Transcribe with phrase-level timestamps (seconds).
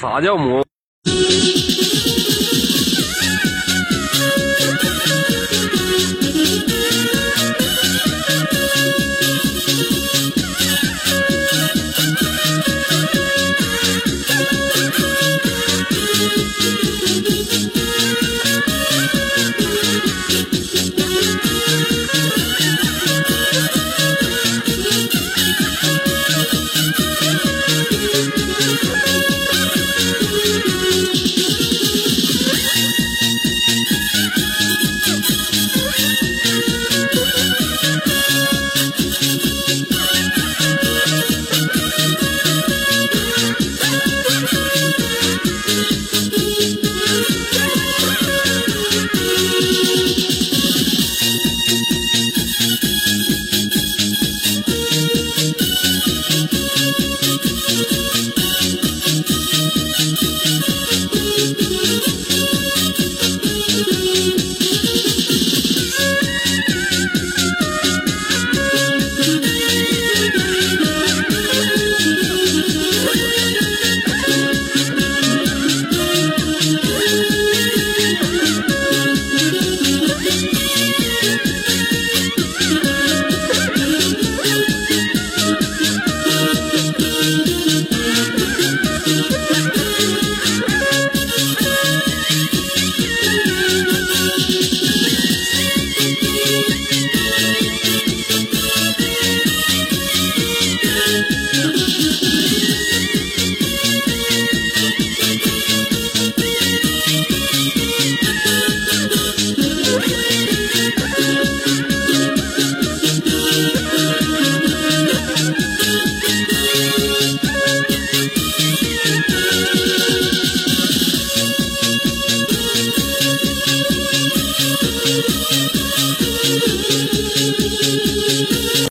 [0.00, 0.62] 啥叫母